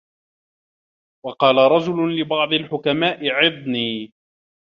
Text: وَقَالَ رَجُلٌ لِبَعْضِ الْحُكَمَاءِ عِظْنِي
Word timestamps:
وَقَالَ 1.25 1.57
رَجُلٌ 1.57 2.09
لِبَعْضِ 2.19 2.53
الْحُكَمَاءِ 2.53 3.19
عِظْنِي 3.29 4.11